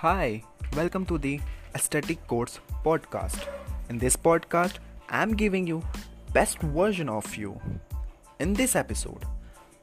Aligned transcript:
Hi, 0.00 0.42
welcome 0.74 1.04
to 1.08 1.18
the 1.18 1.40
Aesthetic 1.74 2.26
Course 2.26 2.58
podcast. 2.82 3.46
In 3.90 3.98
this 3.98 4.16
podcast, 4.16 4.76
I'm 5.10 5.34
giving 5.36 5.66
you 5.66 5.82
best 6.32 6.58
version 6.60 7.10
of 7.10 7.36
you. 7.36 7.60
In 8.38 8.54
this 8.54 8.76
episode, 8.76 9.26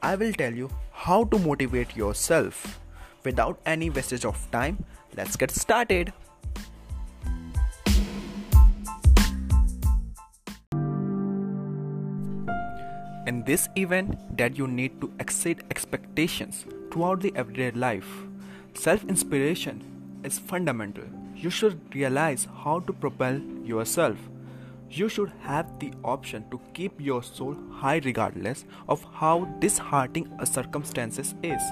I 0.02 0.16
will 0.16 0.32
tell 0.32 0.52
you 0.52 0.70
how 0.90 1.22
to 1.26 1.38
motivate 1.38 1.94
yourself. 1.94 2.80
Without 3.22 3.60
any 3.64 3.90
wastage 3.90 4.24
of 4.24 4.50
time, 4.50 4.84
let's 5.16 5.36
get 5.36 5.52
started. 5.52 6.12
In 13.28 13.44
this 13.46 13.68
event 13.76 14.36
that 14.36 14.58
you 14.58 14.66
need 14.66 15.00
to 15.00 15.12
exceed 15.20 15.62
expectations 15.70 16.64
throughout 16.90 17.20
the 17.20 17.32
everyday 17.36 17.70
life, 17.70 18.08
self-inspiration 18.74 19.97
is 20.24 20.38
fundamental. 20.38 21.04
You 21.34 21.50
should 21.50 21.94
realize 21.94 22.46
how 22.64 22.80
to 22.80 22.92
propel 22.92 23.40
yourself. 23.64 24.16
You 24.90 25.08
should 25.08 25.32
have 25.40 25.78
the 25.78 25.92
option 26.02 26.44
to 26.50 26.60
keep 26.72 27.00
your 27.00 27.22
soul 27.22 27.56
high 27.70 28.00
regardless 28.04 28.64
of 28.88 29.04
how 29.12 29.44
disheartening 29.58 30.30
a 30.38 30.46
circumstances 30.46 31.34
is. 31.42 31.62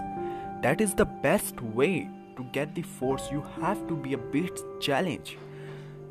That 0.62 0.80
is 0.80 0.94
the 0.94 1.06
best 1.06 1.60
way 1.60 2.08
to 2.36 2.44
get 2.52 2.74
the 2.74 2.82
force 2.82 3.30
you 3.30 3.42
have 3.60 3.86
to 3.88 3.96
be 3.96 4.12
a 4.12 4.18
bit 4.18 4.60
challenge. 4.80 5.38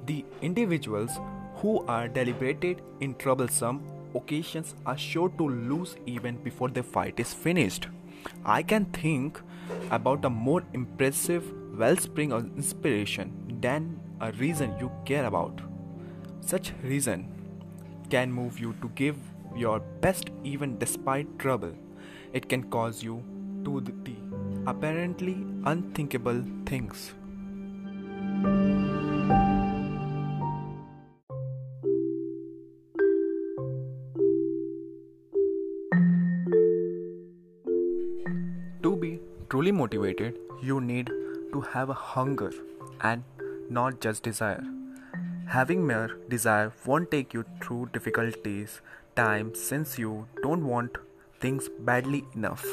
The 0.05 0.25
individuals 0.41 1.19
who 1.55 1.85
are 1.87 2.07
deliberated 2.07 2.81
in 2.99 3.15
troublesome 3.15 3.83
occasions 4.15 4.75
are 4.85 4.97
sure 4.97 5.29
to 5.29 5.47
lose 5.47 5.95
even 6.05 6.37
before 6.37 6.69
the 6.69 6.83
fight 6.83 7.19
is 7.19 7.33
finished. 7.33 7.87
I 8.43 8.63
can 8.63 8.85
think 8.85 9.39
about 9.91 10.25
a 10.25 10.29
more 10.29 10.63
impressive 10.73 11.43
wellspring 11.75 12.31
of 12.31 12.45
inspiration 12.57 13.59
than 13.61 13.99
a 14.21 14.31
reason 14.33 14.75
you 14.79 14.91
care 15.05 15.25
about. 15.25 15.61
Such 16.41 16.73
reason 16.83 17.27
can 18.09 18.31
move 18.31 18.59
you 18.59 18.73
to 18.81 18.89
give 18.95 19.17
your 19.55 19.79
best 19.79 20.29
even 20.43 20.77
despite 20.77 21.39
trouble. 21.39 21.73
It 22.33 22.49
can 22.49 22.63
cause 22.69 23.03
you 23.03 23.23
to 23.63 23.81
the 23.81 23.93
apparently 24.67 25.45
unthinkable 25.65 26.43
things. 26.65 27.13
To 38.83 38.95
be 38.95 39.19
truly 39.49 39.71
motivated, 39.71 40.37
you 40.61 40.81
need 40.81 41.11
to 41.55 41.61
have 41.73 41.89
a 41.89 41.99
hunger 42.13 42.51
and 43.01 43.23
not 43.69 44.01
just 44.05 44.23
desire. 44.23 44.63
Having 45.47 45.85
mere 45.87 46.17
desire 46.29 46.73
won't 46.85 47.11
take 47.11 47.33
you 47.33 47.45
through 47.61 47.89
difficulties 47.93 48.81
times 49.15 49.61
since 49.61 49.97
you 49.97 50.27
don't 50.43 50.67
want 50.67 50.97
things 51.39 51.69
badly 51.79 52.23
enough. 52.35 52.65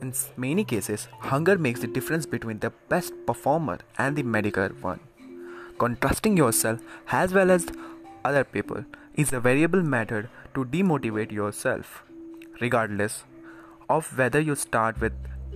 In 0.00 0.12
many 0.36 0.64
cases, 0.64 1.08
hunger 1.30 1.58
makes 1.58 1.80
the 1.80 1.86
difference 1.86 2.26
between 2.26 2.60
the 2.60 2.72
best 2.88 3.12
performer 3.26 3.78
and 3.98 4.16
the 4.16 4.22
mediocre 4.22 4.68
one. 4.80 5.00
Contrasting 5.78 6.36
yourself 6.36 6.80
as 7.08 7.34
well 7.34 7.50
as 7.50 7.66
other 8.24 8.44
people 8.44 8.84
is 9.14 9.32
a 9.32 9.40
variable 9.40 9.82
method 9.82 10.28
to 10.54 10.64
demotivate 10.64 11.32
yourself. 11.32 12.02
Regardless 12.60 13.24
of 13.88 14.16
whether 14.16 14.40
you 14.40 14.54
start 14.54 15.00
with 15.00 15.12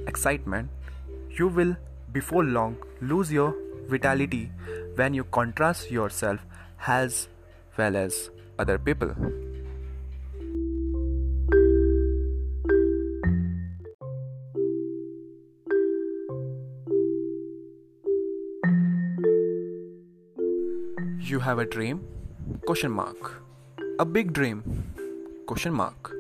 excitement, 0.07 0.71
you 1.39 1.49
will 1.49 1.77
before 2.15 2.45
long 2.45 2.77
lose 3.01 3.31
your 3.31 3.55
vitality 3.89 4.51
when 4.95 5.13
you 5.13 5.25
contrast 5.25 5.91
yourself 5.91 6.41
as 6.87 7.29
well 7.77 7.97
as 7.97 8.31
other 8.59 8.79
people. 8.79 9.13
You 21.27 21.41
have 21.41 21.59
a 21.59 21.65
dream? 21.65 22.01
Question 22.65 22.93
mark. 22.93 23.43
A 23.99 24.05
big 24.05 24.33
dream? 24.33 24.63
Question 25.47 25.73
mark. 25.73 26.15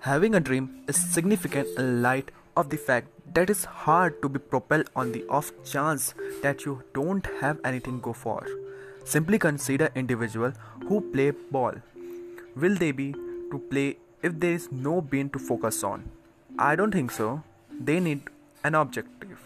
Having 0.00 0.34
a 0.34 0.40
dream 0.40 0.84
is 0.86 0.96
significant 0.96 1.68
in 1.78 2.02
light 2.02 2.30
of 2.56 2.68
the 2.68 2.76
fact 2.76 3.13
that 3.32 3.50
it's 3.50 3.64
hard 3.64 4.20
to 4.22 4.28
be 4.28 4.38
propelled 4.38 4.90
on 4.94 5.12
the 5.12 5.24
off 5.28 5.52
chance 5.64 6.14
that 6.42 6.64
you 6.64 6.82
don't 6.92 7.26
have 7.40 7.58
anything 7.64 8.00
go 8.00 8.12
for. 8.12 8.46
Simply 9.04 9.38
consider 9.38 9.90
individual 9.94 10.52
who 10.88 11.00
play 11.12 11.30
ball. 11.30 11.74
Will 12.56 12.74
they 12.74 12.92
be 12.92 13.12
to 13.12 13.58
play 13.70 13.98
if 14.22 14.38
there 14.40 14.52
is 14.52 14.70
no 14.70 15.00
bean 15.00 15.30
to 15.30 15.38
focus 15.38 15.82
on? 15.82 16.10
I 16.58 16.76
don't 16.76 16.92
think 16.92 17.10
so. 17.10 17.42
They 17.80 18.00
need 18.00 18.22
an 18.62 18.74
objective. 18.74 19.40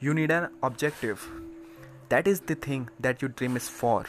You 0.00 0.14
need 0.14 0.30
an 0.30 0.48
objective. 0.62 1.26
That 2.08 2.26
is 2.26 2.40
the 2.40 2.54
thing 2.54 2.88
that 2.98 3.22
your 3.22 3.30
dream 3.30 3.56
is 3.56 3.68
for. 3.68 4.04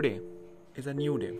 Today 0.00 0.20
is 0.76 0.86
a 0.86 0.94
new 0.94 1.18
day, 1.18 1.32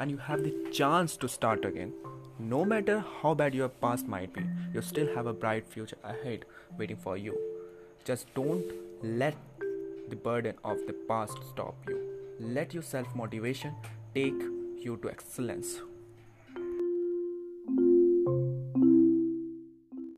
and 0.00 0.10
you 0.10 0.16
have 0.16 0.42
the 0.42 0.52
chance 0.72 1.16
to 1.18 1.28
start 1.28 1.64
again. 1.64 1.92
No 2.40 2.64
matter 2.64 2.96
how 3.18 3.32
bad 3.34 3.54
your 3.54 3.68
past 3.68 4.08
might 4.08 4.32
be, 4.32 4.42
you 4.74 4.82
still 4.82 5.14
have 5.14 5.28
a 5.28 5.32
bright 5.32 5.68
future 5.68 5.98
ahead 6.02 6.44
waiting 6.76 6.96
for 6.96 7.16
you. 7.16 7.38
Just 8.04 8.34
don't 8.34 8.72
let 9.04 9.36
the 10.08 10.16
burden 10.16 10.56
of 10.64 10.78
the 10.88 10.94
past 11.12 11.38
stop 11.50 11.76
you. 11.86 12.00
Let 12.40 12.74
your 12.74 12.82
self 12.82 13.14
motivation 13.14 13.76
take 14.16 14.42
you 14.86 14.98
to 15.02 15.10
excellence. 15.10 15.76